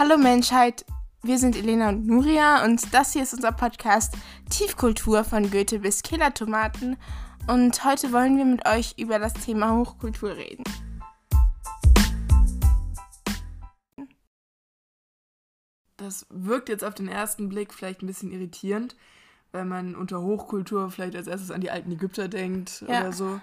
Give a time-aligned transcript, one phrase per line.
[0.00, 0.86] Hallo Menschheit,
[1.22, 4.16] wir sind Elena und Nuria und das hier ist unser Podcast
[4.48, 6.96] Tiefkultur von Goethe bis Killertomaten
[7.46, 10.64] und heute wollen wir mit euch über das Thema Hochkultur reden.
[15.98, 18.96] Das wirkt jetzt auf den ersten Blick vielleicht ein bisschen irritierend,
[19.52, 23.02] weil man unter Hochkultur vielleicht als erstes an die alten Ägypter denkt ja.
[23.02, 23.38] oder so.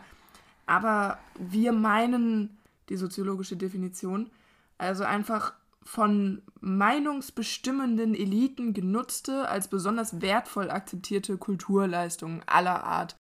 [0.66, 2.58] Aber wir meinen
[2.90, 4.32] die soziologische Definition,
[4.80, 5.54] also einfach
[5.88, 13.16] von meinungsbestimmenden Eliten genutzte, als besonders wertvoll akzeptierte Kulturleistungen aller Art.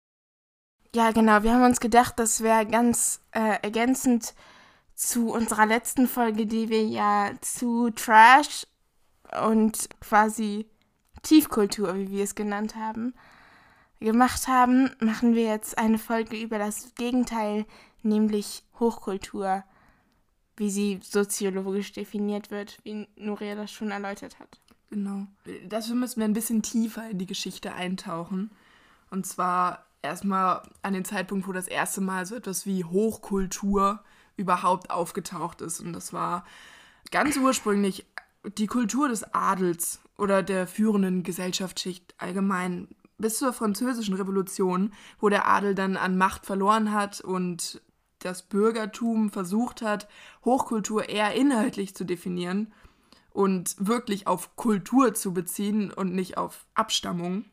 [0.93, 1.43] Ja, genau.
[1.43, 4.33] Wir haben uns gedacht, das wäre ganz äh, ergänzend
[4.95, 8.67] zu unserer letzten Folge, die wir ja zu Trash
[9.47, 10.65] und quasi
[11.23, 13.13] Tiefkultur, wie wir es genannt haben,
[14.01, 17.65] gemacht haben, machen wir jetzt eine Folge über das Gegenteil,
[18.03, 19.63] nämlich Hochkultur
[20.57, 24.59] wie sie soziologisch definiert wird, wie Nuria das schon erläutert hat.
[24.89, 25.27] Genau.
[25.67, 28.51] Dafür müssen wir ein bisschen tiefer in die Geschichte eintauchen.
[29.09, 34.03] Und zwar erstmal an den Zeitpunkt, wo das erste Mal so etwas wie Hochkultur
[34.35, 35.79] überhaupt aufgetaucht ist.
[35.79, 36.45] Und das war
[37.11, 38.05] ganz ursprünglich
[38.57, 42.87] die Kultur des Adels oder der führenden Gesellschaftsschicht allgemein.
[43.19, 47.81] Bis zur Französischen Revolution, wo der Adel dann an Macht verloren hat und
[48.19, 50.07] das Bürgertum versucht hat,
[50.43, 52.73] Hochkultur eher inhaltlich zu definieren
[53.31, 57.45] und wirklich auf Kultur zu beziehen und nicht auf Abstammung.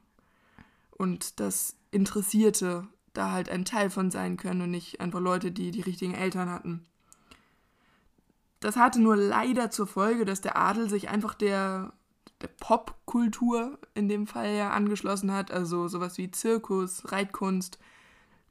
[0.90, 5.70] Und das Interessierte da halt ein Teil von sein können und nicht einfach Leute, die
[5.70, 6.84] die richtigen Eltern hatten.
[8.60, 11.92] Das hatte nur leider zur Folge, dass der Adel sich einfach der,
[12.40, 17.78] der Popkultur in dem Fall ja angeschlossen hat, also sowas wie Zirkus, Reitkunst,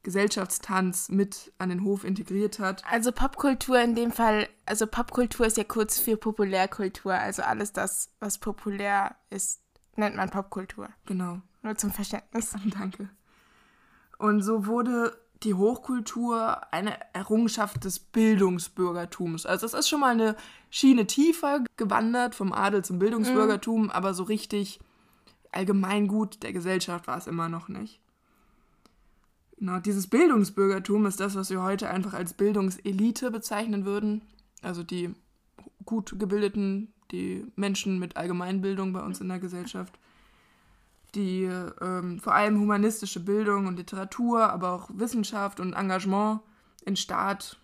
[0.03, 2.83] Gesellschaftstanz mit an den Hof integriert hat.
[2.89, 8.09] Also Popkultur in dem Fall, also Popkultur ist ja kurz für Populärkultur, also alles das,
[8.19, 9.61] was populär ist,
[9.95, 10.89] nennt man Popkultur.
[11.05, 11.41] Genau.
[11.61, 12.53] Nur zum Verständnis.
[12.77, 13.09] Danke.
[14.17, 19.45] Und so wurde die Hochkultur eine Errungenschaft des Bildungsbürgertums.
[19.45, 20.35] Also es ist schon mal eine
[20.69, 23.89] Schiene tiefer gewandert vom Adel zum Bildungsbürgertum, mhm.
[23.89, 24.79] aber so richtig
[25.51, 28.02] allgemeingut der Gesellschaft war es immer noch nicht.
[29.57, 34.21] Genau, dieses Bildungsbürgertum ist das, was wir heute einfach als Bildungselite bezeichnen würden.
[34.61, 35.13] Also die
[35.85, 39.97] gut gebildeten, die Menschen mit Allgemeinbildung bei uns in der Gesellschaft,
[41.15, 46.41] die ähm, vor allem humanistische Bildung und Literatur, aber auch Wissenschaft und Engagement
[46.85, 47.59] in Staat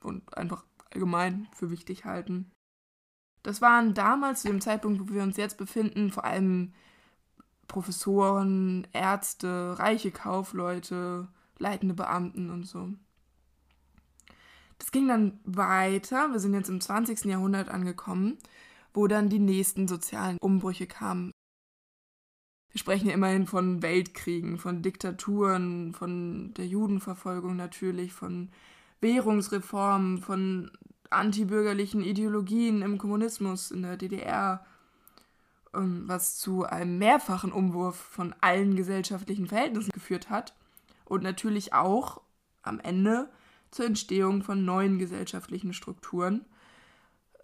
[0.00, 2.50] und einfach allgemein für wichtig halten.
[3.42, 6.72] Das waren damals, zu dem Zeitpunkt, wo wir uns jetzt befinden, vor allem
[7.68, 11.28] Professoren, Ärzte, reiche Kaufleute,
[11.58, 12.90] leitende Beamten und so.
[14.78, 16.28] Das ging dann weiter.
[16.32, 17.24] Wir sind jetzt im 20.
[17.24, 18.38] Jahrhundert angekommen,
[18.92, 21.32] wo dann die nächsten sozialen Umbrüche kamen.
[22.70, 28.50] Wir sprechen ja immerhin von Weltkriegen, von Diktaturen, von der Judenverfolgung natürlich, von
[29.00, 30.70] Währungsreformen, von
[31.08, 34.66] antibürgerlichen Ideologien im Kommunismus in der DDR
[35.76, 40.54] was zu einem mehrfachen Umwurf von allen gesellschaftlichen Verhältnissen geführt hat
[41.04, 42.20] und natürlich auch
[42.62, 43.28] am Ende
[43.70, 46.44] zur Entstehung von neuen gesellschaftlichen Strukturen,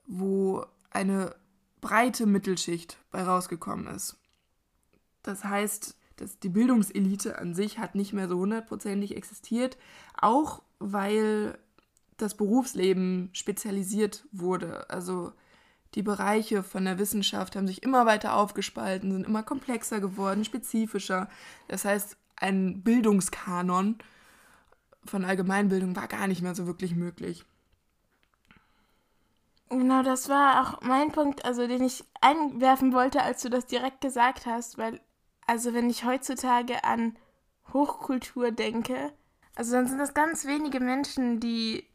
[0.07, 1.35] wo eine
[1.81, 4.17] breite Mittelschicht bei rausgekommen ist.
[5.23, 9.77] Das heißt, dass die Bildungselite an sich hat nicht mehr so hundertprozentig existiert,
[10.21, 11.59] auch weil
[12.17, 14.89] das Berufsleben spezialisiert wurde.
[14.91, 15.33] Also
[15.95, 21.29] die Bereiche von der Wissenschaft haben sich immer weiter aufgespalten, sind immer komplexer geworden, spezifischer.
[21.69, 23.99] Das heißt, ein Bildungskanon
[25.05, 27.45] von Allgemeinbildung war gar nicht mehr so wirklich möglich.
[29.69, 34.03] Genau, das war auch mein Punkt, also den ich einwerfen wollte, als du das direkt
[34.03, 35.01] gesagt hast, weil,
[35.47, 37.17] also wenn ich heutzutage an
[37.73, 39.13] Hochkultur denke,
[39.55, 41.87] also dann sind das ganz wenige Menschen, die,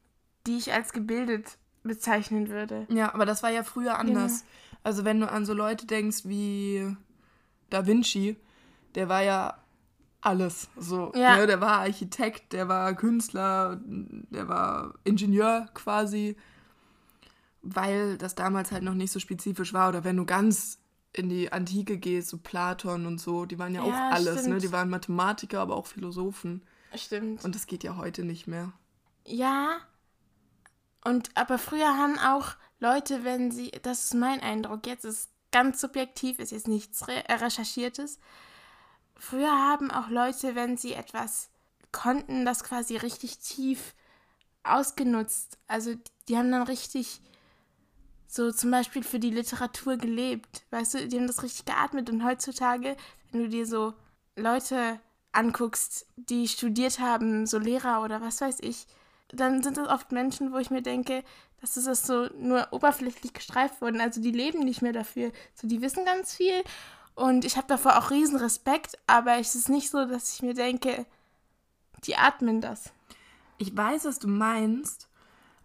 [0.48, 2.86] die ich als gebildet bezeichnen würde.
[2.90, 4.42] Ja, aber das war ja früher anders.
[4.42, 4.46] Ja.
[4.84, 6.96] Also wenn du an so Leute denkst wie
[7.70, 8.38] Da Vinci,
[8.96, 9.58] der war ja
[10.22, 11.12] alles so.
[11.16, 11.38] Ja.
[11.38, 11.48] Ne?
[11.48, 16.36] Der war Architekt, der war Künstler, der war Ingenieur quasi,
[17.62, 19.90] weil das damals halt noch nicht so spezifisch war.
[19.90, 20.80] Oder wenn du ganz
[21.14, 24.48] in die Antike gehst, so Platon und so, die waren ja, ja auch alles.
[24.48, 24.60] Ne?
[24.60, 26.64] Die waren Mathematiker, aber auch Philosophen.
[26.96, 27.44] Stimmt.
[27.44, 28.72] Und das geht ja heute nicht mehr.
[29.26, 29.78] Ja,
[31.04, 35.82] und aber früher haben auch Leute, wenn sie, das ist mein Eindruck, jetzt ist ganz
[35.82, 38.20] subjektiv, ist jetzt nichts re recherchiertes.
[39.16, 41.50] Früher haben auch Leute, wenn sie etwas
[41.92, 43.96] konnten, das quasi richtig tief
[44.64, 45.58] ausgenutzt.
[45.68, 45.96] Also
[46.28, 47.22] die haben dann richtig
[48.28, 50.64] so zum Beispiel für die Literatur gelebt.
[50.70, 52.10] Weißt du, die haben das richtig geatmet.
[52.10, 52.98] Und heutzutage,
[53.32, 53.94] wenn du dir so
[54.36, 55.00] Leute
[55.32, 58.86] anguckst, die studiert haben, so Lehrer oder was weiß ich,
[59.30, 61.24] dann sind das oft Menschen, wo ich mir denke,
[61.62, 64.02] dass es so nur oberflächlich gestreift worden.
[64.02, 65.32] Also die leben nicht mehr dafür.
[65.56, 66.64] So, die wissen ganz viel
[67.16, 70.54] und ich habe davor auch riesen Respekt, aber es ist nicht so, dass ich mir
[70.54, 71.08] denke,
[72.04, 72.94] die atmen das.
[73.58, 75.10] Ich weiß, was du meinst.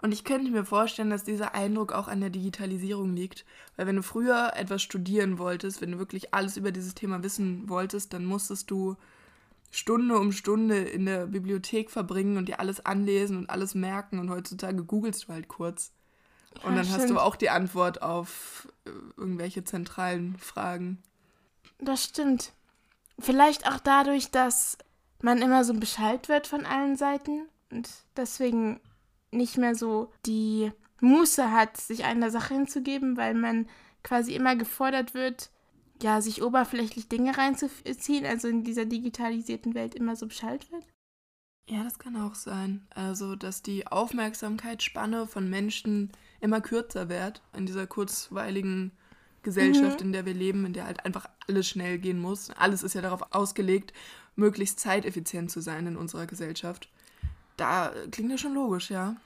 [0.00, 3.44] Und ich könnte mir vorstellen, dass dieser Eindruck auch an der Digitalisierung liegt.
[3.76, 7.68] Weil wenn du früher etwas studieren wolltest, wenn du wirklich alles über dieses Thema wissen
[7.68, 8.96] wolltest, dann musstest du
[9.74, 14.18] Stunde um Stunde in der Bibliothek verbringen und dir alles anlesen und alles merken.
[14.18, 15.92] Und heutzutage googelst du halt kurz.
[16.54, 17.00] Ja, und dann stimmt.
[17.00, 21.02] hast du auch die Antwort auf äh, irgendwelche zentralen Fragen.
[21.78, 22.52] Das stimmt.
[23.18, 24.76] Vielleicht auch dadurch, dass
[25.22, 28.78] man immer so Bescheid wird von allen Seiten und deswegen
[29.30, 30.70] nicht mehr so die
[31.00, 33.66] Muße hat, sich einer Sache hinzugeben, weil man
[34.02, 35.50] quasi immer gefordert wird,
[36.02, 40.84] ja, sich oberflächlich Dinge reinzuziehen, also in dieser digitalisierten Welt immer so Bescheid wird?
[41.68, 42.86] Ja, das kann auch sein.
[42.94, 46.10] Also, dass die Aufmerksamkeitsspanne von Menschen
[46.40, 48.90] immer kürzer wird in dieser kurzweiligen
[49.42, 50.06] Gesellschaft, mhm.
[50.06, 52.50] in der wir leben, in der halt einfach alles schnell gehen muss.
[52.50, 53.92] Alles ist ja darauf ausgelegt,
[54.36, 56.88] möglichst zeiteffizient zu sein in unserer Gesellschaft.
[57.56, 59.16] Da klingt das schon logisch, ja.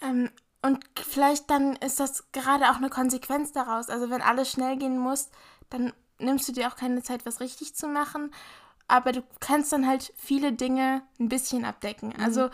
[0.00, 0.30] Ähm,
[0.62, 3.88] und vielleicht dann ist das gerade auch eine Konsequenz daraus.
[3.88, 5.30] Also wenn alles schnell gehen muss,
[5.78, 8.32] dann nimmst du dir auch keine Zeit, was richtig zu machen.
[8.88, 12.14] Aber du kannst dann halt viele Dinge ein bisschen abdecken.
[12.16, 12.24] Mhm.
[12.24, 12.50] Also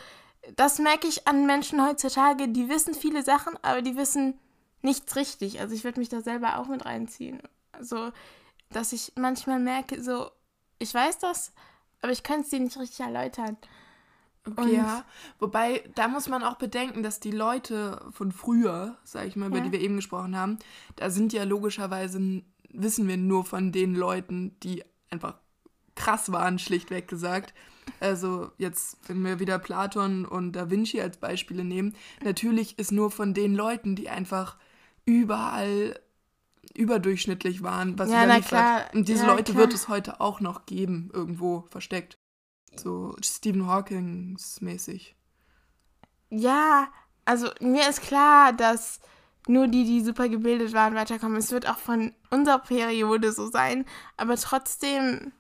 [0.57, 4.39] das merke ich an Menschen heutzutage, die wissen viele Sachen, aber die wissen
[4.81, 5.61] nichts richtig.
[5.61, 7.41] Also ich würde mich da selber auch mit reinziehen.
[7.73, 8.13] Also,
[8.71, 10.31] dass ich manchmal merke, so,
[10.79, 11.53] ich weiß das,
[12.01, 13.57] aber ich könnte es dir nicht richtig erläutern.
[14.45, 15.05] Okay, und ja.
[15.39, 19.59] Wobei, da muss man auch bedenken, dass die Leute von früher, sag ich mal, über
[19.59, 19.65] ja.
[19.65, 20.59] die wir eben gesprochen haben,
[20.97, 22.43] da sind ja logischerweise
[22.73, 25.35] wissen wir nur von den Leuten, die einfach
[25.95, 27.55] krass waren, schlichtweg gesagt.
[28.01, 33.11] Also jetzt, wenn wir wieder Platon und Da Vinci als Beispiele nehmen, natürlich ist nur
[33.11, 34.57] von den Leuten, die einfach
[35.05, 35.99] überall
[36.75, 38.95] überdurchschnittlich waren, was ja, überliefert.
[38.95, 39.65] Und diese ja, Leute klar.
[39.65, 42.19] wird es heute auch noch geben, irgendwo versteckt.
[42.77, 45.15] So Stephen Hawkins mäßig.
[46.31, 46.89] Ja,
[47.25, 49.01] also mir ist klar, dass
[49.49, 51.37] nur die, die super gebildet waren, weiterkommen.
[51.37, 53.85] Es wird auch von unserer Periode so sein,
[54.17, 55.33] aber trotzdem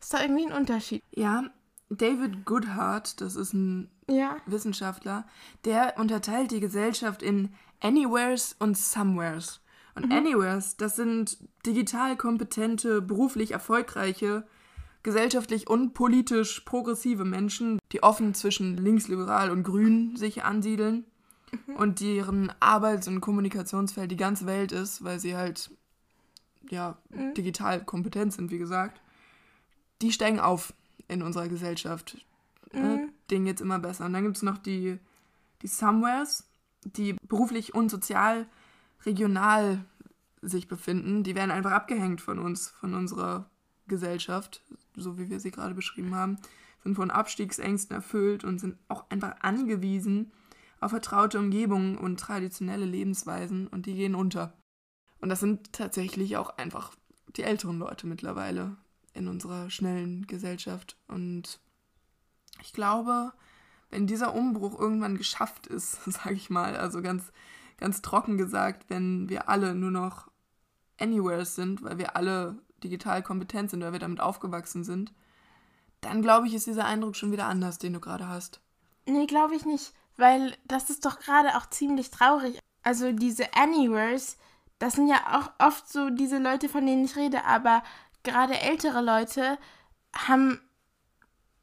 [0.00, 1.02] ist da irgendwie ein Unterschied.
[1.14, 1.44] Ja,
[1.90, 4.36] David Goodhart, das ist ein ja.
[4.46, 5.26] Wissenschaftler,
[5.64, 9.60] der unterteilt die Gesellschaft in Anywheres und Somewheres.
[9.94, 10.12] Und mhm.
[10.12, 14.44] Anywheres, das sind digital kompetente, beruflich erfolgreiche,
[15.02, 21.04] gesellschaftlich und politisch progressive Menschen, die offen zwischen linksliberal und grün sich ansiedeln
[21.66, 21.76] mhm.
[21.76, 25.70] und deren Arbeits- und Kommunikationsfeld die ganze Welt ist, weil sie halt
[26.70, 27.34] ja mhm.
[27.34, 29.00] digital kompetent sind, wie gesagt.
[30.02, 30.74] Die steigen auf
[31.08, 32.24] in unserer Gesellschaft.
[32.72, 32.80] Ne?
[32.80, 33.12] Mhm.
[33.30, 34.06] Denen geht es immer besser.
[34.06, 34.98] Und dann gibt es noch die,
[35.62, 36.44] die Somewheres,
[36.84, 38.46] die beruflich und sozial
[39.04, 39.84] regional
[40.42, 41.22] sich befinden.
[41.22, 43.48] Die werden einfach abgehängt von uns, von unserer
[43.86, 44.62] Gesellschaft,
[44.96, 46.38] so wie wir sie gerade beschrieben haben,
[46.82, 50.32] sind von Abstiegsängsten erfüllt und sind auch einfach angewiesen
[50.84, 54.52] auf vertraute Umgebungen und traditionelle Lebensweisen und die gehen unter.
[55.20, 56.92] Und das sind tatsächlich auch einfach
[57.36, 58.76] die älteren Leute mittlerweile
[59.14, 60.98] in unserer schnellen Gesellschaft.
[61.08, 61.60] Und
[62.60, 63.32] ich glaube,
[63.90, 67.32] wenn dieser Umbruch irgendwann geschafft ist, sage ich mal, also ganz,
[67.78, 70.30] ganz trocken gesagt, wenn wir alle nur noch
[71.00, 75.12] Anywheres sind, weil wir alle digital kompetent sind, weil wir damit aufgewachsen sind,
[76.02, 78.60] dann glaube ich, ist dieser Eindruck schon wieder anders, den du gerade hast.
[79.06, 82.58] Nee, glaube ich nicht, weil das ist doch gerade auch ziemlich traurig.
[82.82, 84.36] Also diese Anywheres,
[84.78, 87.82] das sind ja auch oft so diese Leute, von denen ich rede, aber
[88.22, 89.58] gerade ältere Leute
[90.14, 90.60] haben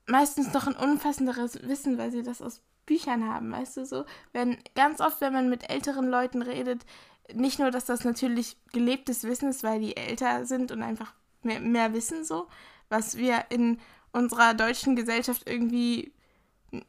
[0.08, 4.06] meistens noch ein umfassenderes Wissen, weil sie das aus Büchern haben, weißt du so?
[4.34, 6.86] Wenn ganz oft, wenn man mit älteren Leuten redet,
[7.34, 11.60] nicht nur, dass das natürlich gelebtes Wissen ist, weil die älter sind und einfach mehr,
[11.60, 12.48] mehr wissen so,
[12.90, 13.80] was wir in
[14.12, 16.14] unserer deutschen Gesellschaft irgendwie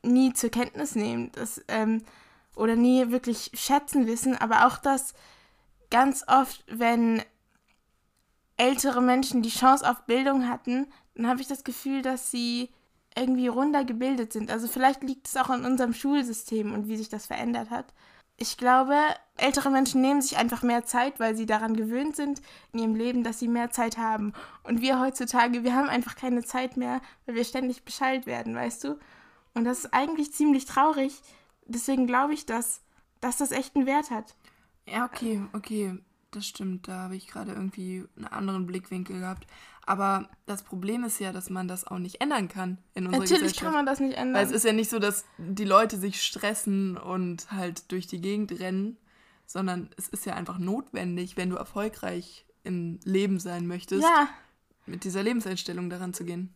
[0.03, 2.03] nie zur Kenntnis nehmen das, ähm,
[2.55, 5.15] oder nie wirklich schätzen wissen, aber auch das
[5.91, 7.23] ganz oft, wenn
[8.57, 12.71] ältere Menschen die Chance auf Bildung hatten, dann habe ich das Gefühl, dass sie
[13.17, 14.51] irgendwie runder gebildet sind.
[14.51, 17.93] Also vielleicht liegt es auch an unserem Schulsystem und wie sich das verändert hat.
[18.39, 18.97] Ich glaube,
[19.37, 22.41] ältere Menschen nehmen sich einfach mehr Zeit, weil sie daran gewöhnt sind
[22.73, 24.33] in ihrem Leben, dass sie mehr Zeit haben.
[24.65, 28.85] Und wir heutzutage, wir haben einfach keine Zeit mehr, weil wir ständig Bescheid werden, weißt
[28.85, 28.99] du?
[29.55, 31.13] Und das ist eigentlich ziemlich traurig.
[31.67, 32.81] Deswegen glaube ich, dass,
[33.21, 34.35] dass das echt einen Wert hat.
[34.87, 35.99] Ja, okay, okay,
[36.31, 36.89] das stimmt.
[36.89, 39.47] Da habe ich gerade irgendwie einen anderen Blickwinkel gehabt.
[39.85, 43.43] Aber das Problem ist ja, dass man das auch nicht ändern kann in unserer Natürlich
[43.43, 43.65] Gesellschaft.
[43.65, 44.35] kann man das nicht ändern.
[44.35, 48.21] Weil es ist ja nicht so, dass die Leute sich stressen und halt durch die
[48.21, 48.97] Gegend rennen,
[49.45, 54.29] sondern es ist ja einfach notwendig, wenn du erfolgreich im Leben sein möchtest, ja,
[54.87, 56.55] mit dieser Lebenseinstellung daran zu gehen.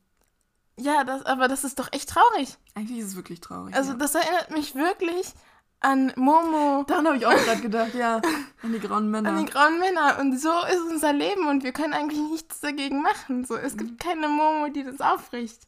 [0.78, 2.56] Ja, das, aber das ist doch echt traurig.
[2.74, 3.74] Eigentlich ist es wirklich traurig.
[3.74, 3.96] Also ja.
[3.98, 5.32] das erinnert mich wirklich
[5.80, 8.16] an Momo, Daran habe ich auch gerade gedacht, ja.
[8.62, 9.30] An die grauen Männer.
[9.30, 10.18] an die grauen Männer.
[10.20, 13.44] Und so ist unser Leben und wir können eigentlich nichts dagegen machen.
[13.44, 13.78] So, es Mhm.
[13.78, 15.60] gibt keine Momo, die das aufricht.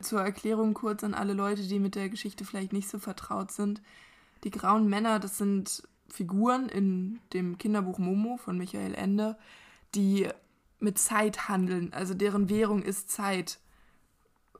[0.00, 3.80] Zur Erklärung kurz an alle Leute, die mit der Geschichte vielleicht nicht so vertraut sind.
[4.44, 9.38] Die grauen Männer, das sind Figuren in dem Kinderbuch Momo von Michael Ende,
[9.94, 10.28] die
[10.80, 11.92] mit Zeit handeln.
[11.94, 13.58] Also deren Währung ist Zeit,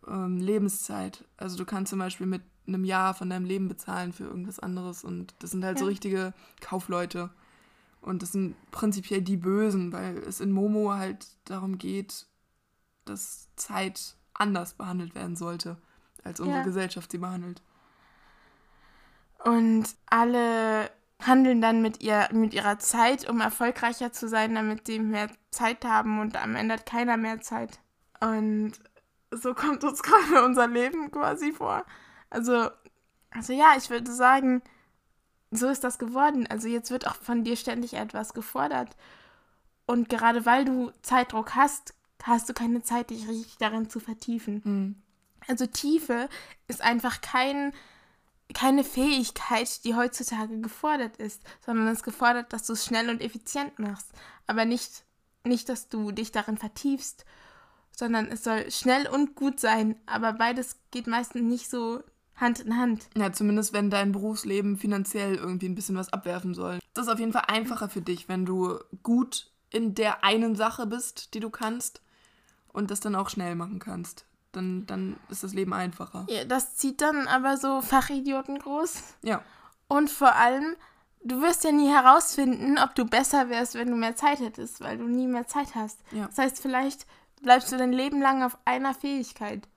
[0.08, 1.24] ähm, Lebenszeit.
[1.36, 5.04] Also du kannst zum Beispiel mit einem Jahr von deinem Leben bezahlen für irgendwas anderes.
[5.04, 5.90] Und das sind halt so Ja.
[5.90, 7.30] richtige Kaufleute.
[8.00, 12.26] Und das sind prinzipiell die Bösen, weil es in Momo halt darum geht,
[13.04, 15.76] dass Zeit anders behandelt werden sollte,
[16.22, 16.64] als unsere Ja.
[16.64, 17.62] Gesellschaft sie behandelt.
[19.44, 20.90] Und alle
[21.22, 25.84] handeln dann mit, ihr, mit ihrer Zeit, um erfolgreicher zu sein, damit sie mehr Zeit
[25.84, 27.80] haben und am Ende hat keiner mehr Zeit.
[28.20, 28.72] Und
[29.30, 31.84] so kommt uns gerade unser Leben quasi vor.
[32.30, 32.70] Also,
[33.30, 34.62] also ja, ich würde sagen,
[35.50, 36.46] so ist das geworden.
[36.48, 38.96] Also jetzt wird auch von dir ständig etwas gefordert.
[39.86, 44.62] Und gerade weil du Zeitdruck hast, hast du keine Zeit, dich richtig darin zu vertiefen.
[44.64, 45.02] Hm.
[45.46, 46.28] Also Tiefe
[46.66, 47.72] ist einfach kein,
[48.52, 53.22] keine Fähigkeit, die heutzutage gefordert ist, sondern es ist gefordert, dass du es schnell und
[53.22, 54.10] effizient machst.
[54.48, 55.04] Aber nicht,
[55.44, 57.24] nicht, dass du dich darin vertiefst,
[57.96, 59.96] sondern es soll schnell und gut sein.
[60.06, 62.02] Aber beides geht meistens nicht so
[62.36, 63.08] Hand in Hand.
[63.16, 66.78] Ja, zumindest wenn dein Berufsleben finanziell irgendwie ein bisschen was abwerfen soll.
[66.94, 70.86] Das ist auf jeden Fall einfacher für dich, wenn du gut in der einen Sache
[70.86, 72.02] bist, die du kannst
[72.68, 74.26] und das dann auch schnell machen kannst.
[74.52, 76.26] Dann, dann ist das Leben einfacher.
[76.28, 79.02] Ja, das zieht dann aber so Fachidioten groß.
[79.22, 79.42] Ja.
[79.88, 80.76] Und vor allem,
[81.24, 84.98] du wirst ja nie herausfinden, ob du besser wärst, wenn du mehr Zeit hättest, weil
[84.98, 86.00] du nie mehr Zeit hast.
[86.12, 86.26] Ja.
[86.26, 87.06] Das heißt, vielleicht
[87.42, 89.68] bleibst du dein Leben lang auf einer Fähigkeit.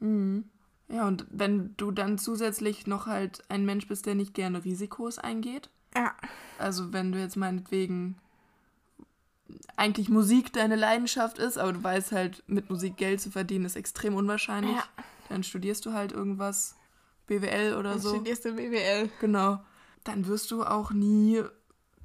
[0.00, 0.44] Mhm.
[0.88, 5.18] Ja, und wenn du dann zusätzlich noch halt ein Mensch bist, der nicht gerne Risikos
[5.18, 6.12] eingeht, Ja.
[6.58, 8.16] also wenn du jetzt meinetwegen
[9.76, 13.76] eigentlich Musik deine Leidenschaft ist, aber du weißt halt, mit Musik Geld zu verdienen ist
[13.76, 14.84] extrem unwahrscheinlich, Ja.
[15.30, 16.76] dann studierst du halt irgendwas,
[17.26, 18.10] BWL oder Dann so.
[18.16, 19.08] studierst du BWL.
[19.20, 19.60] Genau.
[20.04, 21.42] Dann wirst du auch nie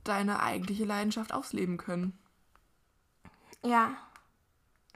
[0.05, 2.17] deine eigentliche Leidenschaft ausleben können.
[3.63, 3.97] Ja.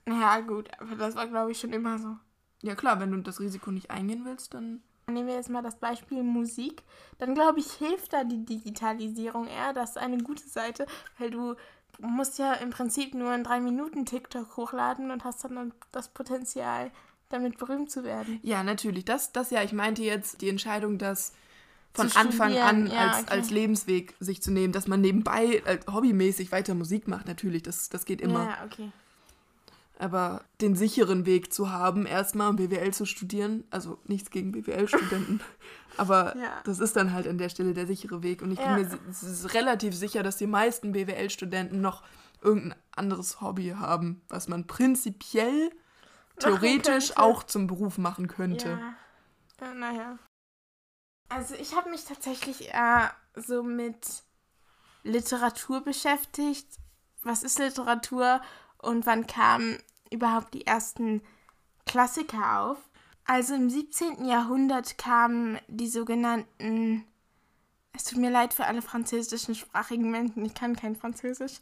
[0.07, 2.17] Ja, gut, aber das war, glaube ich, schon immer so.
[2.61, 5.75] Ja klar, wenn du das Risiko nicht eingehen willst, dann Nehmen wir jetzt mal das
[5.75, 6.81] Beispiel Musik.
[7.17, 9.73] Dann glaube ich, hilft da die Digitalisierung eher.
[9.73, 10.85] Das ist eine gute Seite,
[11.17, 11.55] weil du
[11.99, 16.89] musst ja im Prinzip nur in drei Minuten TikTok hochladen und hast dann das Potenzial,
[17.29, 18.39] damit berühmt zu werden.
[18.43, 19.03] Ja, natürlich.
[19.03, 21.33] Das, das ja, ich meinte jetzt die Entscheidung, das
[21.93, 23.31] von Anfang an ja, als, okay.
[23.31, 27.89] als Lebensweg sich zu nehmen, dass man nebenbei äh, hobbymäßig weiter Musik macht, natürlich, das,
[27.89, 28.45] das geht immer.
[28.45, 28.91] Ja, okay.
[29.99, 35.39] Aber den sicheren Weg zu haben, erstmal BWL zu studieren, also nichts gegen BWL-Studenten,
[35.97, 36.61] aber Ja.
[36.65, 38.41] das ist dann halt an der Stelle der sichere Weg.
[38.41, 38.75] Und ich Ja.
[38.75, 42.03] bin mir relativ sicher, dass die meisten BWL-Studenten noch
[42.41, 45.69] irgendein anderes Hobby haben, was man prinzipiell
[46.39, 48.69] theoretisch auch zum Beruf machen könnte.
[48.69, 48.95] Ja
[49.73, 50.17] naja.
[51.35, 54.23] Also ich habe mich tatsächlich eher so mit
[55.01, 56.67] Literatur beschäftigt.
[57.23, 58.41] Was ist Literatur
[58.77, 59.79] und wann kamen
[60.11, 61.23] überhaupt die ersten
[61.87, 62.77] Klassiker auf?
[63.25, 64.25] Also im 17.
[64.25, 67.03] Jahrhundert kamen die sogenannten,
[67.93, 71.61] es tut mir leid für alle französischen sprachigen Menschen, ich kann kein Französisch,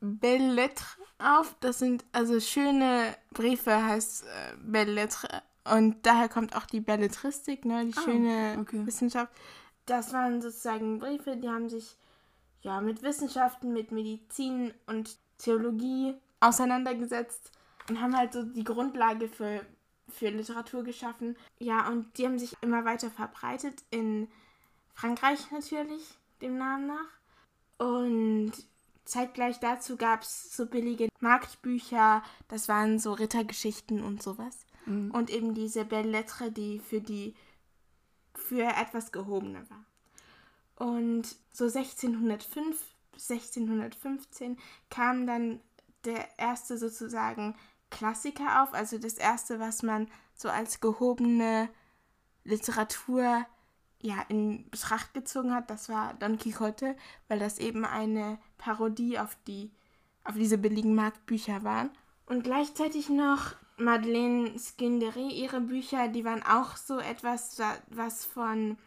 [0.00, 1.56] Belles Lettres auf.
[1.60, 5.42] Das sind also schöne Briefe, heißt äh, Belles Lettres.
[5.64, 8.86] Und daher kommt auch die Belletristik, ne, die Ah, schöne okay.
[8.86, 9.32] Wissenschaft.
[9.86, 11.96] Das waren sozusagen Briefe, die haben sich
[12.62, 17.50] ja mit Wissenschaften, mit Medizin und Theologie auseinandergesetzt
[17.88, 19.64] und haben halt so die Grundlage für,
[20.08, 21.36] für Literatur geschaffen.
[21.58, 24.28] Ja, und die haben sich immer weiter verbreitet in
[24.94, 26.02] Frankreich natürlich,
[26.40, 27.86] dem Namen nach.
[27.86, 28.52] Und
[29.04, 34.66] zeitgleich dazu gab es so billige Marktbücher, das waren so Rittergeschichten und sowas.
[34.86, 35.10] Mhm.
[35.10, 37.34] Und eben diese Belles Lettres, die für die
[38.34, 39.84] für etwas gehobener war.
[40.76, 44.58] Und so 1605 bis 1615
[44.90, 45.60] kam dann
[46.04, 47.54] der erste sozusagen
[47.90, 51.68] Klassiker auf, also das erste, was man so als gehobene
[52.42, 53.46] Literatur
[54.00, 56.96] ja, in Betracht gezogen hat, das war Don Quixote,
[57.28, 59.70] weil das eben eine Parodie auf, die,
[60.24, 61.90] auf diese billigen Marktbücher waren.
[62.26, 68.78] Und gleichzeitig noch Madeleine Skindery, ihre Bücher, die waren auch so etwas, was von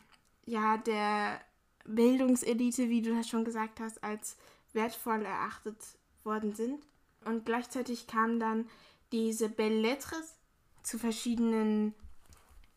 [0.45, 1.41] ja, der
[1.85, 4.37] Bildungselite, wie du das schon gesagt hast, als
[4.73, 5.77] wertvoll erachtet
[6.23, 6.85] worden sind.
[7.25, 8.69] Und gleichzeitig kamen dann
[9.11, 10.35] diese Belles Lettres
[10.83, 11.93] zu verschiedenen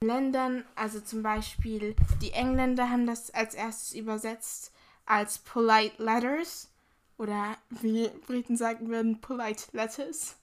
[0.01, 4.73] Ländern, also zum Beispiel die Engländer haben das als erstes übersetzt
[5.05, 6.71] als Polite Letters
[7.19, 10.37] oder wie Briten sagen würden, Polite Letters.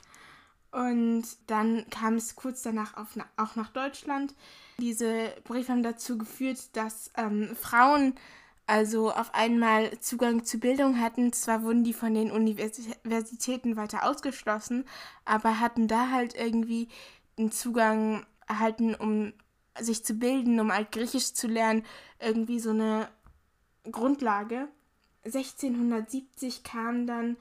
[0.71, 4.35] Und dann kam es kurz danach auf, auch nach Deutschland.
[4.79, 8.13] Diese Briefe haben dazu geführt, dass ähm, Frauen
[8.67, 11.31] also auf einmal Zugang zu Bildung hatten.
[11.31, 14.83] Zwar wurden die von den Universitäten weiter ausgeschlossen,
[15.23, 16.89] aber hatten da halt irgendwie
[17.37, 19.33] einen Zugang erhalten, um
[19.79, 21.85] sich zu bilden, um Altgriechisch zu lernen,
[22.19, 23.07] irgendwie so eine
[23.89, 24.67] Grundlage.
[25.23, 27.37] 1670 kam dann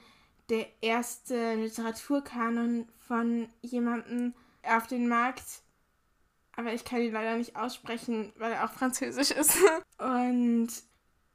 [0.49, 5.61] der erste Literaturkanon von jemandem auf den Markt,
[6.55, 9.57] aber ich kann ihn leider nicht aussprechen, weil er auch französisch ist.
[9.99, 10.69] Und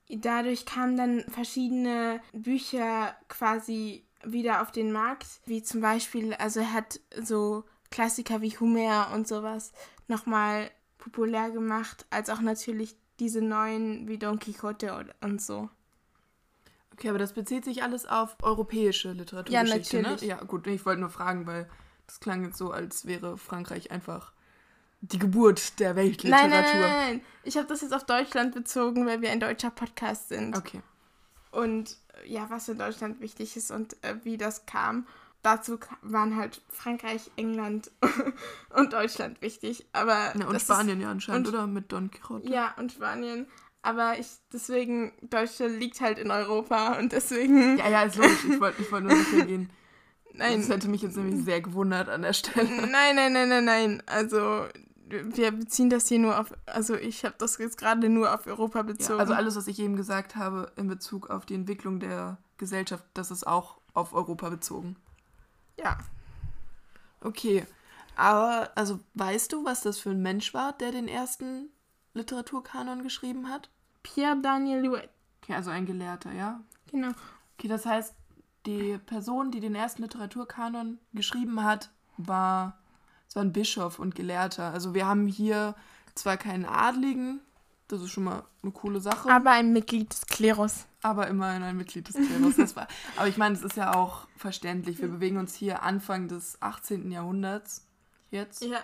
[0.09, 6.73] dadurch kamen dann verschiedene Bücher quasi wieder auf den Markt, wie zum Beispiel, also er
[6.73, 9.73] hat so Klassiker wie Homer und sowas
[10.09, 15.69] nochmal populär gemacht, als auch natürlich diese neuen wie Don Quixote und so.
[17.03, 20.09] Okay, aber das bezieht sich alles auf europäische Literaturgeschichte, ja, ne?
[20.11, 20.23] natürlich.
[20.23, 20.29] ne?
[20.29, 21.69] Ja, gut, ich wollte nur fragen, weil
[22.07, 24.31] das klang jetzt so, als wäre Frankreich einfach
[25.01, 26.49] die Geburt der Weltliteratur.
[26.49, 27.21] Nein, nein, nein, nein.
[27.43, 30.57] Ich habe das jetzt auf Deutschland bezogen, weil wir ein deutscher Podcast sind.
[30.57, 30.81] Okay.
[31.51, 35.05] Und ja, was in Deutschland wichtig ist und äh, wie das kam
[35.43, 37.91] dazu waren halt Frankreich, England
[38.75, 39.85] und Deutschland wichtig.
[39.93, 41.67] Aber ja, und Spanien ist, ja anscheinend, und, oder?
[41.67, 42.49] Mit Don Quixote.
[42.49, 43.47] Ja, und Spanien.
[43.83, 47.79] Aber ich, deswegen, Deutschland liegt halt in Europa und deswegen.
[47.83, 48.45] Ja, ja, ist logisch.
[48.49, 49.71] Ich wollte wollt nur sicher gehen.
[50.35, 50.61] Nein.
[50.61, 52.69] Das hätte mich jetzt nämlich sehr gewundert an der Stelle.
[52.87, 54.03] Nein, nein, nein, nein, nein.
[54.07, 54.67] Also,
[55.09, 56.55] wir beziehen das hier nur auf.
[56.65, 59.19] Also, ich habe das jetzt gerade nur auf Europa bezogen.
[59.19, 63.05] Ja, also, alles, was ich eben gesagt habe in Bezug auf die Entwicklung der Gesellschaft,
[63.13, 64.97] das ist auch auf Europa bezogen.
[65.79, 65.99] Ja.
[67.21, 67.67] Okay.
[68.17, 71.69] Aber, also, weißt du, was das für ein Mensch war, der den ersten
[72.15, 73.71] Literaturkanon geschrieben hat?
[74.03, 75.09] Pierre Daniel Louet.
[75.43, 76.61] Okay, also ein Gelehrter, ja?
[76.91, 77.11] Genau.
[77.59, 78.15] Okay, das heißt,
[78.67, 82.79] die Person, die den ersten Literaturkanon geschrieben hat, war,
[83.29, 84.73] es war ein Bischof und Gelehrter.
[84.73, 85.75] Also wir haben hier
[86.15, 87.41] zwar keinen Adligen,
[87.89, 89.31] das ist schon mal eine coole Sache.
[89.31, 90.87] Aber ein Mitglied des Klerus.
[91.03, 92.57] Aber immerhin ein Mitglied des Klerus.
[92.57, 94.99] Das war, aber ich meine, es ist ja auch verständlich.
[95.01, 97.11] Wir bewegen uns hier Anfang des 18.
[97.11, 97.87] Jahrhunderts
[98.31, 98.65] jetzt.
[98.65, 98.79] Ja.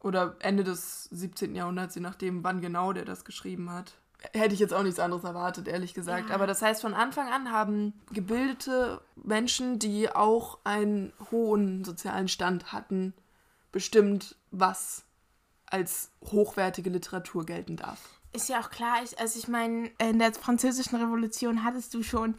[0.00, 1.54] Oder Ende des 17.
[1.54, 3.94] Jahrhunderts, je nachdem, wann genau der das geschrieben hat.
[4.32, 6.28] Hätte ich jetzt auch nichts anderes erwartet, ehrlich gesagt.
[6.28, 6.34] Ja.
[6.34, 12.72] Aber das heißt, von Anfang an haben gebildete Menschen, die auch einen hohen sozialen Stand
[12.72, 13.14] hatten,
[13.72, 15.04] bestimmt, was
[15.66, 17.98] als hochwertige Literatur gelten darf.
[18.32, 22.34] Ist ja auch klar, ich, also ich meine, in der französischen Revolution hattest du schon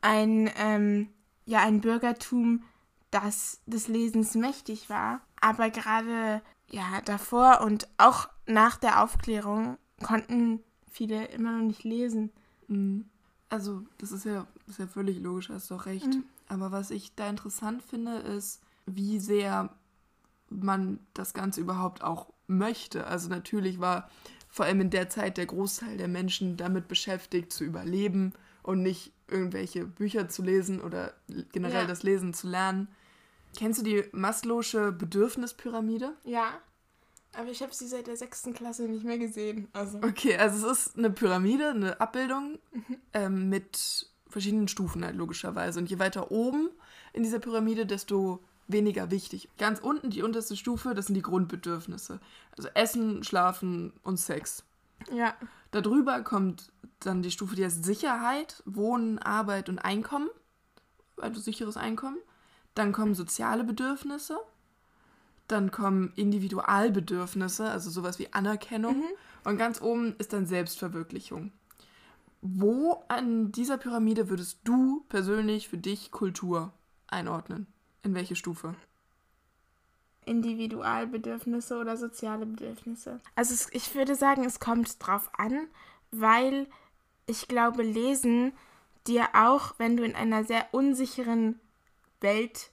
[0.00, 1.08] ein, ähm,
[1.46, 2.64] ja, ein Bürgertum,
[3.10, 5.20] das des Lesens mächtig war.
[5.40, 10.62] Aber gerade ja, davor und auch nach der Aufklärung konnten
[10.96, 12.30] viele immer noch nicht lesen.
[12.68, 13.04] Mhm.
[13.48, 16.06] Also, das ist ja, ist ja völlig logisch, hast du auch recht.
[16.06, 16.24] Mhm.
[16.48, 19.70] Aber was ich da interessant finde, ist, wie sehr
[20.48, 23.06] man das Ganze überhaupt auch möchte.
[23.06, 24.08] Also natürlich war
[24.48, 28.32] vor allem in der Zeit der Großteil der Menschen damit beschäftigt, zu überleben
[28.62, 31.14] und nicht irgendwelche Bücher zu lesen oder
[31.52, 31.86] generell ja.
[31.86, 32.88] das Lesen zu lernen.
[33.56, 36.12] Kennst du die Maslow'sche Bedürfnispyramide?
[36.24, 36.60] Ja.
[37.36, 39.68] Aber ich habe sie seit der sechsten Klasse nicht mehr gesehen.
[39.72, 39.98] Also.
[39.98, 42.96] Okay, also es ist eine Pyramide, eine Abbildung mhm.
[43.12, 45.78] ähm, mit verschiedenen Stufen halt logischerweise.
[45.78, 46.70] Und je weiter oben
[47.12, 49.48] in dieser Pyramide, desto weniger wichtig.
[49.58, 52.20] Ganz unten, die unterste Stufe, das sind die Grundbedürfnisse.
[52.56, 54.64] Also Essen, Schlafen und Sex.
[55.12, 55.34] Ja.
[55.70, 60.28] Darüber kommt dann die Stufe, die heißt Sicherheit, Wohnen, Arbeit und Einkommen.
[61.18, 62.18] Also sicheres Einkommen.
[62.74, 64.38] Dann kommen soziale Bedürfnisse.
[65.48, 68.98] Dann kommen Individualbedürfnisse, also sowas wie Anerkennung.
[68.98, 69.04] Mhm.
[69.44, 71.52] Und ganz oben ist dann Selbstverwirklichung.
[72.42, 76.72] Wo an dieser Pyramide würdest du persönlich für dich Kultur
[77.06, 77.66] einordnen?
[78.02, 78.74] In welche Stufe?
[80.24, 83.20] Individualbedürfnisse oder soziale Bedürfnisse.
[83.36, 85.68] Also es, ich würde sagen, es kommt drauf an,
[86.10, 86.66] weil
[87.26, 88.52] ich glaube, Lesen
[89.06, 91.60] dir auch, wenn du in einer sehr unsicheren
[92.20, 92.70] Welt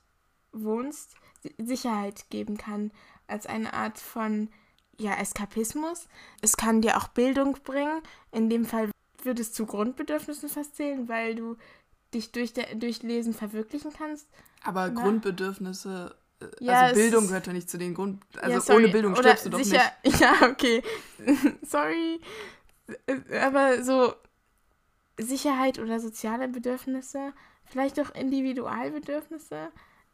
[0.52, 1.16] wohnst,
[1.58, 2.92] Sicherheit geben kann,
[3.28, 4.50] als eine Art von
[4.98, 6.08] ja, Eskapismus.
[6.42, 8.02] Es kann dir auch Bildung bringen.
[8.32, 8.92] In dem Fall
[9.24, 11.58] würde es zu Grundbedürfnissen fast zählen, weil du
[12.14, 14.28] dich durch, der, durch Lesen verwirklichen kannst.
[14.64, 15.02] Aber Na.
[15.02, 18.22] Grundbedürfnisse, äh, Ja, also Bildung gehört ja nicht zu den Grund...
[18.40, 20.20] Also Ja, ohne Bildung Oder stirbst du doch sicher, nicht.
[20.22, 20.84] Ja, okay.
[21.64, 22.22] sorry.
[23.42, 24.14] Aber so
[25.18, 27.34] Sicherheit oder soziale Bedürfnisse,
[27.66, 29.70] vielleicht auch Individualbedürfnisse.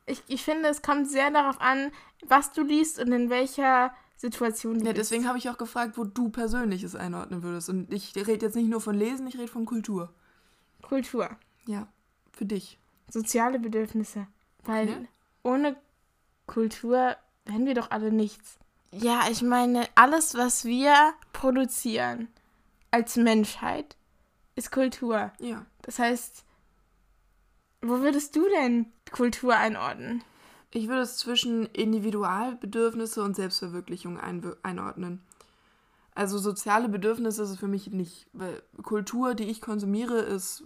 [0.05, 1.91] Ich, ich finde, es kommt sehr darauf an,
[2.25, 4.97] was du liest und in welcher Situation du Ja, bist.
[5.11, 7.69] deswegen habe ich auch gefragt, wo du persönlich es einordnen würdest.
[7.69, 10.13] Und ich rede jetzt nicht nur von Lesen, ich rede von Kultur.
[10.81, 11.29] Kultur,
[11.65, 11.87] Ja,
[12.31, 12.79] für dich.
[13.09, 14.27] soziale Bedürfnisse.
[14.63, 14.95] Weil Ja.
[15.43, 15.75] ohne
[16.47, 18.57] Kultur wären wir doch alle nichts.
[18.91, 22.27] Ja, ich meine, alles, was wir produzieren
[22.91, 23.95] als Menschheit,
[24.55, 25.31] ist Kultur.
[25.39, 25.65] Ja.
[25.83, 26.43] Das heißt,
[27.81, 30.23] wo würdest du denn Kultur einordnen?
[30.71, 35.21] Ich würde es zwischen Individualbedürfnisse und Selbstverwirklichung einordnen.
[36.13, 40.63] Also soziale Bedürfnisse ist es für mich nicht, weil Kultur, die ich konsumiere, ist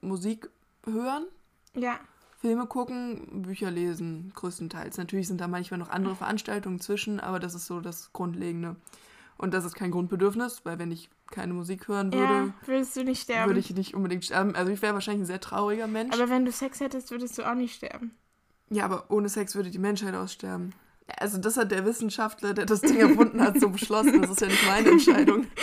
[0.00, 0.50] Musik
[0.84, 1.26] hören,
[1.74, 1.98] Ja.
[2.40, 4.96] Filme gucken, Bücher lesen, größtenteils.
[4.96, 8.76] Natürlich sind da manchmal noch andere Veranstaltungen zwischen, aber das ist so das Grundlegende.
[9.36, 13.04] Und das ist kein Grundbedürfnis, weil wenn ich keine Musik hören würde, ja, würdest du
[13.04, 13.48] nicht sterben.
[13.48, 14.54] würde ich nicht unbedingt sterben.
[14.56, 16.14] Also ich wäre wahrscheinlich ein sehr trauriger Mensch.
[16.14, 18.14] Aber wenn du Sex hättest, würdest du auch nicht sterben.
[18.70, 20.72] Ja, aber ohne Sex würde die Menschheit aussterben.
[21.18, 24.22] Also das hat der Wissenschaftler, der das Ding erfunden hat, so beschlossen.
[24.22, 25.46] Das ist ja nicht meine Entscheidung.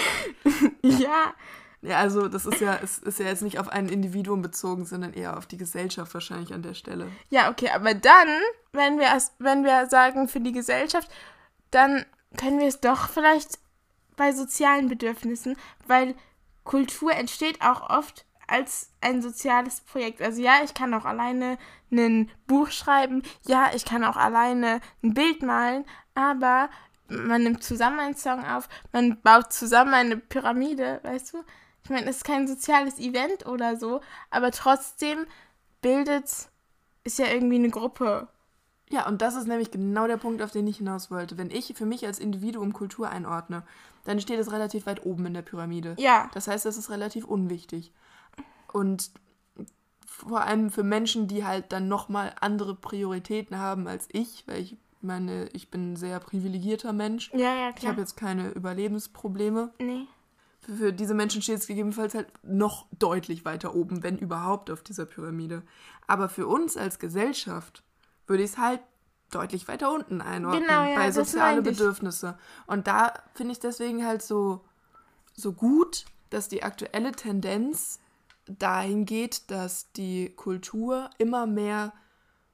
[0.84, 1.34] Ja,
[1.82, 5.14] Ja, also das ist ja, es ist ja jetzt nicht auf ein Individuum bezogen, sondern
[5.14, 7.08] eher auf die Gesellschaft wahrscheinlich an der Stelle.
[7.30, 8.28] ja, okay, aber dann,
[8.74, 11.10] wenn wir, es- wenn wir sagen für die Gesellschaft,
[11.72, 12.06] dann
[12.38, 13.60] können wir es doch vielleicht
[14.18, 15.56] bei sozialen Bedürfnissen,
[15.88, 16.16] weil
[16.66, 20.22] Kultur entsteht auch oft als ein soziales Projekt.
[20.22, 21.58] Also ja, ich kann auch alleine
[21.92, 26.70] ein Buch schreiben, ja, ich kann auch alleine ein Bild malen, aber
[27.10, 31.44] man nimmt zusammen einen Song auf, man baut zusammen eine Pyramide, weißt du?
[31.84, 35.26] Ich meine, es ist kein soziales Event oder so, aber trotzdem
[35.82, 36.50] bildet
[37.06, 38.28] ist ja irgendwie eine Gruppe.
[38.90, 41.38] Ja, und das ist nämlich genau der Punkt, auf den ich hinaus wollte.
[41.38, 43.64] Wenn ich für mich als Individuum Kultur einordne,
[44.06, 45.96] dann steht es relativ weit oben in der Pyramide.
[46.00, 47.92] Ja, Das heißt, das ist relativ unwichtig.
[48.72, 49.12] Und
[50.06, 54.78] vor allem für Menschen, die halt dann nochmal andere Prioritäten haben als ich, weil ich
[55.02, 57.30] meine, ich bin ein sehr privilegierter Mensch.
[57.34, 57.92] ja, ja, Ich klar.
[57.92, 59.74] habe jetzt keine Überlebensprobleme.
[59.80, 60.06] nee.
[60.62, 64.82] Für, für diese Menschen steht es gegebenenfalls halt noch deutlich weiter oben, wenn überhaupt auf
[64.82, 65.62] dieser Pyramide.
[66.08, 67.84] Aber für uns als Gesellschaft
[68.28, 68.82] würde ich es halt
[69.32, 71.62] deutlich weiter unten einordnen, Genau, ja, bei soziale.
[71.62, 72.38] Bedürfnisse.
[72.66, 74.64] Und da finde ich es deswegen halt so,
[75.34, 78.00] so gut, dass die aktuelle Tendenz
[78.46, 81.94] dahin geht, dass die Kultur immer mehr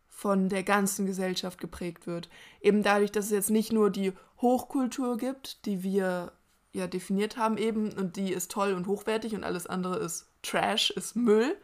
[0.10, 2.30] von der ganzen Gesellschaft geprägt wird.
[2.62, 6.32] Eben dadurch, dass es jetzt nicht nur die Hochkultur gibt, die wir
[6.72, 10.90] ja definiert haben eben und die ist toll und hochwertig und alles andere ist Trash,
[10.92, 11.56] ist Müll,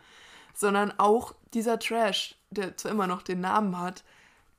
[0.53, 4.03] sondern auch dieser Trash, der zwar immer noch den Namen hat,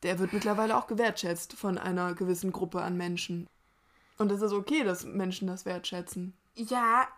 [0.02, 3.46] der wird mittlerweile auch gewertschätzt von einer gewissen Gruppe an Menschen.
[4.18, 6.34] Und es ist okay, dass Menschen das wertschätzen.
[6.54, 7.08] Ja,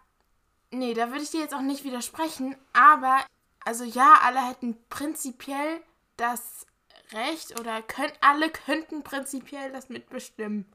[0.70, 3.18] nee, da würde ich dir jetzt auch nicht widersprechen, aber
[3.64, 5.80] also ja, alle hätten prinzipiell
[6.16, 6.66] das
[7.12, 10.66] Recht oder können, alle könnten prinzipiell das mitbestimmen.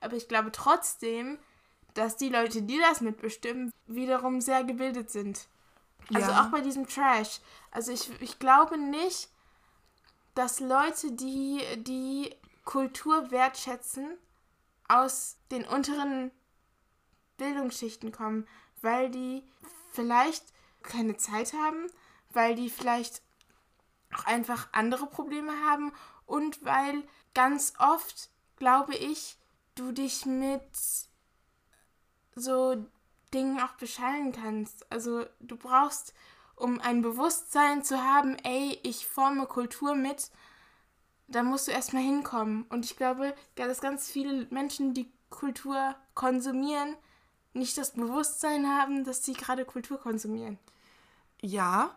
[0.00, 1.38] Aber ich glaube trotzdem,
[1.94, 5.48] dass die Leute, die das mitbestimmen, wiederum sehr gebildet sind.
[6.14, 6.42] Also Ja.
[6.42, 7.40] auch bei diesem Trash.
[7.70, 9.28] Also ich, ich glaube nicht,
[10.34, 14.16] dass Leute, die die Kultur wertschätzen,
[14.88, 16.30] aus den unteren
[17.36, 18.46] Bildungsschichten kommen,
[18.82, 19.42] weil die
[19.92, 20.44] vielleicht
[20.82, 21.88] keine Zeit haben,
[22.30, 23.22] weil die vielleicht
[24.14, 25.92] auch einfach andere Probleme haben
[26.26, 27.02] und weil
[27.34, 29.38] ganz oft, glaube ich,
[29.74, 30.62] du dich mit
[32.34, 32.86] so
[33.36, 34.90] Dingen auch beschallen kannst.
[34.90, 36.14] Also du brauchst,
[36.56, 40.30] um ein Bewusstsein zu haben, ey, ich forme Kultur mit,
[41.28, 42.64] da musst du erstmal hinkommen.
[42.70, 46.96] Und ich glaube, dass ganz viele Menschen, die Kultur konsumieren,
[47.52, 50.58] nicht das Bewusstsein haben, dass sie gerade Kultur konsumieren.
[51.40, 51.94] Ja,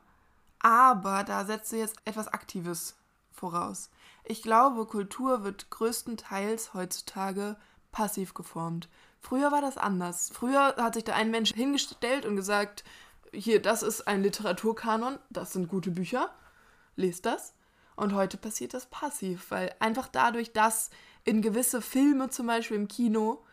[0.59, 2.95] aber da setzt du jetzt etwas Aktives
[3.31, 3.89] voraus.
[4.25, 7.57] Ich glaube, Kultur wird größtenteils heutzutage
[7.91, 8.89] passiv geformt.
[9.19, 10.31] Früher war das anders.
[10.33, 12.83] Früher hat sich da ein Mensch hingestellt und gesagt,
[13.33, 16.33] hier, das ist ein Literaturkanon, das sind gute Bücher,
[16.95, 17.53] lest das.
[17.95, 20.89] Und heute passiert das passiv, weil einfach dadurch, dass
[21.25, 23.43] in gewisse Filme, zum Beispiel im Kino,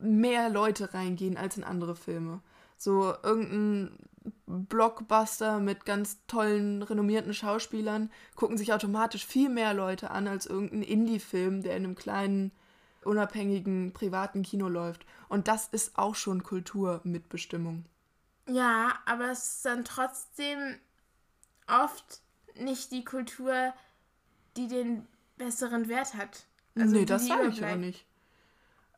[0.00, 2.40] mehr Leute reingehen als in andere Filme.
[2.76, 3.96] So irgendein
[4.46, 10.82] Blockbuster mit ganz tollen, renommierten Schauspielern gucken sich automatisch viel mehr Leute an als irgendein
[10.82, 12.50] Indie-Film, der in einem kleinen
[13.04, 15.04] unabhängigen privaten Kino läuft.
[15.28, 17.84] Und das ist auch schon Kulturmitbestimmung.
[18.48, 20.78] Ja, aber es ist dann trotzdem
[21.66, 22.20] oft
[22.56, 23.72] nicht die Kultur,
[24.56, 26.46] die den besseren Wert hat.
[26.76, 28.06] Also nee, das sage ich aber nicht.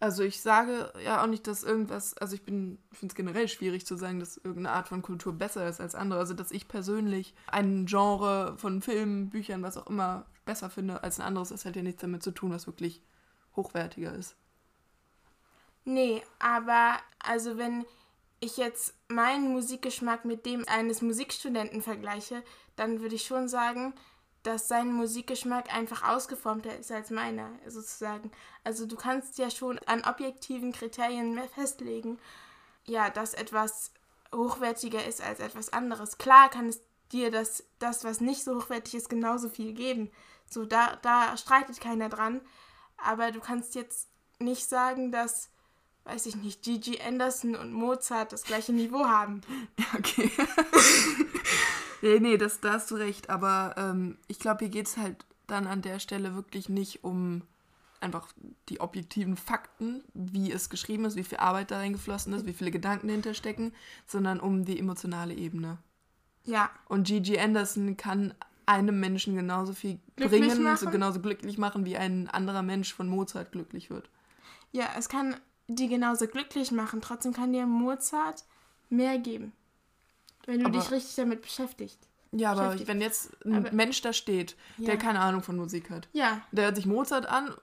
[0.01, 3.87] Also ich sage ja auch nicht, dass irgendwas, also ich bin, finde es generell schwierig
[3.87, 6.19] zu sagen, dass irgendeine Art von Kultur besser ist als andere.
[6.19, 11.19] Also dass ich persönlich ein Genre von Filmen, Büchern, was auch immer besser finde als
[11.19, 13.03] ein anderes, das hat ja nichts damit zu tun, was wirklich
[13.57, 14.37] hochwertiger ist.
[15.85, 17.85] Nee, aber also wenn
[18.41, 22.43] ich jetzt meinen Musikgeschmack mit dem eines Musikstudenten vergleiche,
[22.77, 23.95] dann würde ich schon sagen,
[24.43, 28.31] dass sein Musikgeschmack einfach ausgeformter ist als meiner, sozusagen.
[28.63, 32.19] Also du kannst ja schon an objektiven Kriterien festlegen,
[32.85, 33.93] ja, dass etwas
[34.35, 36.19] hochwertiger ist als etwas anderes.
[36.19, 40.11] Klar kann es dir das, das was nicht so hochwertig ist, genauso viel geben.
[40.51, 42.43] So, da, da streitet keiner dran.
[42.97, 45.51] Aber du kannst jetzt nicht sagen, dass,
[46.05, 49.41] weiß ich nicht, Gigi Anderson und Mozart das gleiche Niveau haben.
[49.97, 50.31] Okay.
[52.03, 53.31] nee, nee, das, da hast du recht.
[53.31, 57.43] Aber ähm, ich glaube, hier geht es halt dann an der Stelle wirklich nicht um
[58.01, 58.29] einfach
[58.69, 62.71] die objektiven Fakten, wie es geschrieben ist, wie viel Arbeit da reingeflossen ist, wie viele
[62.71, 63.73] Gedanken dahinter stecken,
[64.07, 65.79] sondern um die emotionale Ebene.
[66.45, 68.35] Ja, Und Gigi Anderson kann
[68.67, 70.77] einem Menschen genauso viel Glücklich bringen, machen?
[70.79, 74.09] so genauso glücklich machen, wie ein anderer Mensch von Mozart glücklich wird.
[74.73, 75.37] ja, es kann
[75.69, 77.01] die genauso glücklich machen.
[77.01, 78.45] Trotzdem kann dir Mozart
[78.91, 79.53] mehr geben,
[80.47, 81.99] wenn du Aber- dich richtig damit beschäftigt.
[82.33, 84.87] Ja, aber wenn jetzt ein Aber- Mensch da steht, Ja.
[84.87, 87.55] der keine Ahnung von Musik hat, Ja, der hört sich Mozart an,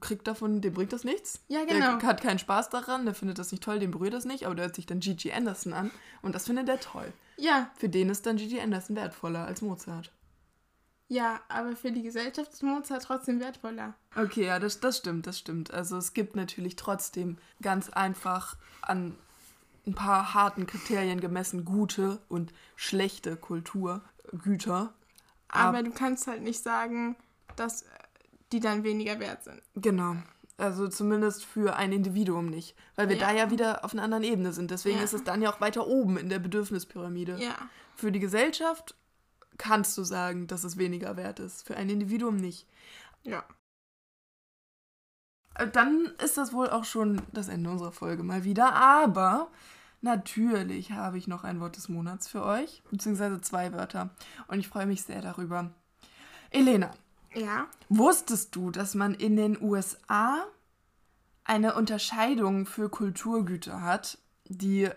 [0.00, 1.40] kriegt davon, dem bringt das nichts.
[1.48, 1.96] ja, genau.
[1.96, 4.54] Der hat keinen Spaß daran, der findet das nicht toll, dem berührt das nicht, aber
[4.54, 5.90] der hört sich dann Gigi Anderson an
[6.22, 7.12] und das findet er toll.
[7.38, 10.12] Ja, Für den ist dann Gigi Anderson wertvoller als Mozart.
[11.12, 13.94] Ja, aber für die Gesellschaft ist Mozart trotzdem wertvoller.
[14.16, 15.70] Okay, ja, das, das stimmt, das stimmt.
[15.72, 19.14] Also es gibt natürlich trotzdem ganz einfach an
[19.86, 24.92] ein paar harten Kriterien gemessen gute und schlechte Kulturgüter.
[25.48, 27.16] Aber Ab- du kannst halt nicht sagen,
[27.56, 27.86] dass äh,
[28.52, 29.60] die dann weniger wert sind.
[29.74, 30.16] Genau.
[30.56, 32.76] Also zumindest für ein Individuum nicht.
[32.94, 33.28] Weil wir Ja.
[33.28, 34.70] da ja wieder auf einer anderen Ebene sind.
[34.70, 35.04] Deswegen Ja.
[35.04, 37.36] ist es dann ja auch weiter oben in der Bedürfnispyramide.
[37.40, 37.54] Ja,
[37.96, 38.94] Für die Gesellschaft
[39.58, 41.66] kannst du sagen, dass es weniger wert ist.
[41.66, 42.66] Für ein Individuum nicht.
[43.22, 43.44] ja.
[45.54, 48.74] Äh, Dann ist das wohl auch schon das Ende unserer Folge mal wieder.
[48.74, 49.50] Aber
[50.00, 52.82] natürlich habe ich noch ein Wort des Monats für euch.
[52.90, 54.10] Beziehungsweise zwei Wörter.
[54.48, 55.70] Und ich freue mich sehr darüber.
[56.50, 56.90] Elena,
[57.34, 57.66] Ja.
[57.88, 60.44] wusstest du, dass man in den USA
[61.44, 64.88] eine Unterscheidung für Kulturgüter hat, die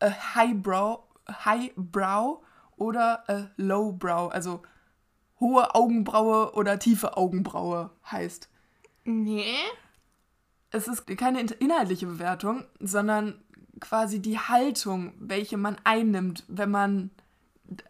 [0.00, 1.04] a Highbrow,
[1.44, 2.42] Highbrow
[2.82, 4.62] oder a Lowbrow, also
[5.40, 8.48] hohe Augenbraue oder tiefe Augenbraue heißt?
[9.04, 9.54] Nee.
[10.70, 13.42] es ist keine in- inhaltliche Bewertung, sondern
[13.80, 17.10] quasi die Haltung, welche man einnimmt, wenn man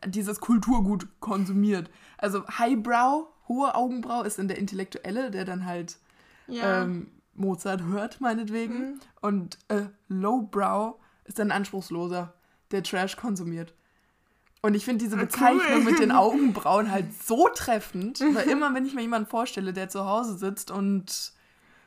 [0.06, 1.90] dieses Kulturgut konsumiert.
[2.18, 5.98] Also Highbrow, hohe Augenbraue, ist dann der Intellektuelle, der dann halt
[6.48, 6.82] Ja.
[6.82, 8.78] ähm, Mozart hört, meinetwegen.
[8.92, 9.00] Mhm.
[9.20, 12.32] Und äh, Lowbrow ist dann Anspruchsloser,
[12.70, 13.74] der Trash konsumiert.
[14.62, 15.26] Und ich finde diese Ah, cool.
[15.26, 19.88] Bezeichnung mit den Augenbrauen halt so treffend, weil immer, wenn ich mir jemanden vorstelle, der
[19.88, 21.32] zu Hause sitzt und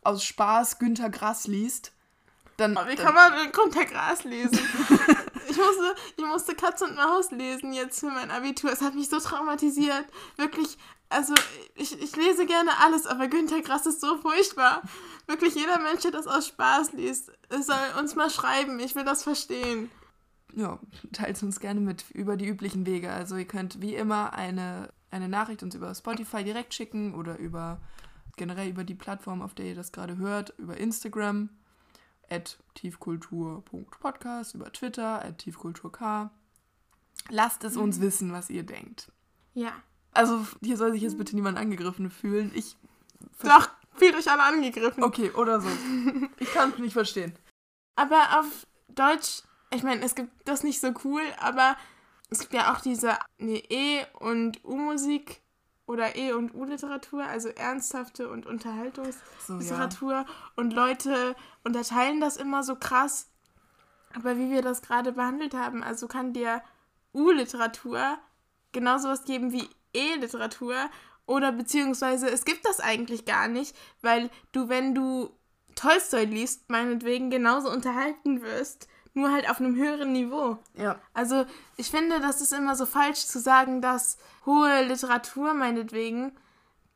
[0.04, 1.94] aus Spaß Günter Grass liest,
[2.58, 2.76] dann.
[2.78, 4.54] Aber wie dann kann man denn Gunter Gras lesen?
[5.50, 8.72] ich, musste, ich musste Katz und Maus lesen jetzt für mein Abitur.
[8.72, 10.06] Es hat mich so traumatisiert.
[10.36, 10.78] Wirklich,
[11.10, 11.34] also
[11.76, 14.82] ich, ich lese gerne alles, aber Günter Grass ist so furchtbar.
[15.28, 18.80] Wirklich jeder Mensch, der das aus Spaß liest, soll uns mal schreiben.
[18.80, 19.90] Ich will das verstehen.
[20.56, 20.80] Ja,
[21.13, 23.12] teilt uns gerne mit über die üblichen Wege.
[23.12, 27.80] Also ihr könnt wie immer eine, eine Nachricht uns über Spotify direkt schicken oder über
[28.38, 31.50] generell über die Plattform, auf der ihr das gerade hört, über Instagram,
[32.30, 36.30] at tiefkultur.podcast, über Twitter, at tiefkulturk.
[37.30, 39.12] Lasst es uns wissen, was ihr denkt.
[39.54, 39.72] Ja.
[40.12, 42.52] Also hier soll sich jetzt bitte niemand angegriffen fühlen.
[42.54, 42.78] Ich.
[43.41, 45.04] Doch, fühlt euch alle angegriffen.
[45.04, 45.70] Okay, oder so.
[46.39, 47.34] Ich kann es nicht verstehen.
[47.96, 51.75] Aber auf Deutsch, ich meine, es gibt das nicht so cool, aber
[52.30, 55.41] es gibt ja auch diese nee, E- und U-Musik
[55.86, 58.54] oder E- und U-Literatur, also ernsthafte und So, ja.
[58.54, 60.25] Unterhaltungsliteratur.
[60.56, 63.30] Und Leute unterteilen das immer so krass.
[64.15, 66.62] Aber wie wir das gerade behandelt haben, also kann dir
[67.13, 68.17] U-Literatur
[68.71, 70.75] genauso was geben wie E-Literatur
[71.25, 75.30] oder beziehungsweise es gibt das eigentlich gar nicht, weil du, wenn du
[75.75, 80.58] Tolstoi liest, meinetwegen genauso unterhalten wirst, nur halt auf einem höheren Niveau.
[80.75, 80.99] Ja.
[81.13, 81.45] Also
[81.78, 86.34] ich finde, das ist immer so falsch zu sagen, dass hohe Literatur meinetwegen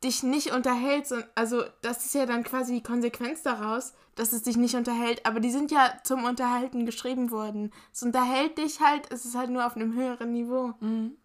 [0.04, 4.42] dich nicht unterhält, so, also das ist ja dann quasi die Konsequenz daraus, dass es
[4.42, 7.70] dich nicht unterhält, aber die sind ja zum Unterhalten geschrieben worden.
[7.92, 10.74] Es unterhält dich halt, es ist halt nur auf einem höheren Niveau.
[10.80, 11.16] Mhm.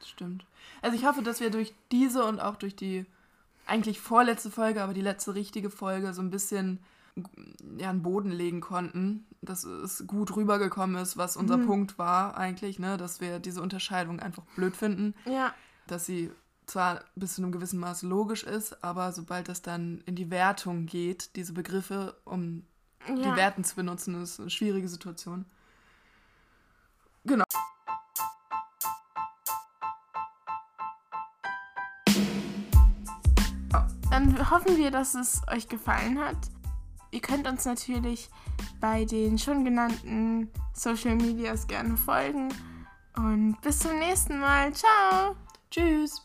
[0.00, 0.44] Das stimmt.
[0.82, 3.06] Also ich hoffe, dass wir durch diese und auch durch die
[3.66, 6.80] eigentlich vorletzte Folge, aber die letzte richtige Folge so ein bisschen
[7.78, 11.66] ja, einen Boden legen konnten, dass es gut rübergekommen ist, was unser mhm.
[11.66, 15.14] Punkt war eigentlich, ne, dass wir diese Unterscheidung einfach blöd finden.
[15.24, 15.54] Ja.
[15.86, 16.30] Dass sie
[16.66, 20.86] zwar bis zu einem gewissen Maß logisch ist, aber sobald es dann in die Wertung
[20.86, 22.64] geht, diese Begriffe, um
[23.08, 23.14] ja.
[23.14, 25.46] die Werten zu benutzen, ist eine schwierige Situation.
[27.24, 27.44] Genau.
[34.10, 36.36] Dann hoffen wir, dass es euch gefallen hat.
[37.16, 38.28] Ihr könnt uns natürlich
[38.78, 42.50] bei den schon genannten Social Medias gerne folgen.
[43.16, 44.70] Und bis zum nächsten Mal.
[44.74, 45.34] Ciao.
[45.70, 46.20] Tschüss.